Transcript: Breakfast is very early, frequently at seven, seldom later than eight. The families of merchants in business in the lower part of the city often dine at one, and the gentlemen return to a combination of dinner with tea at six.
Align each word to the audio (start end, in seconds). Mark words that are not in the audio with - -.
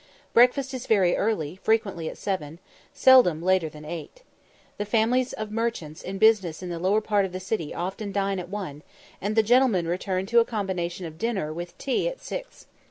Breakfast 0.33 0.73
is 0.73 0.87
very 0.87 1.15
early, 1.15 1.57
frequently 1.57 2.09
at 2.09 2.17
seven, 2.17 2.57
seldom 2.91 3.39
later 3.39 3.69
than 3.69 3.85
eight. 3.85 4.23
The 4.79 4.83
families 4.85 5.31
of 5.33 5.51
merchants 5.51 6.01
in 6.01 6.17
business 6.17 6.63
in 6.63 6.69
the 6.69 6.79
lower 6.79 7.01
part 7.01 7.23
of 7.23 7.33
the 7.33 7.39
city 7.39 7.71
often 7.71 8.11
dine 8.11 8.39
at 8.39 8.49
one, 8.49 8.81
and 9.21 9.35
the 9.35 9.43
gentlemen 9.43 9.87
return 9.87 10.25
to 10.25 10.39
a 10.39 10.43
combination 10.43 11.05
of 11.05 11.19
dinner 11.19 11.53
with 11.53 11.77
tea 11.77 12.09
at 12.09 12.19
six. 12.19 12.65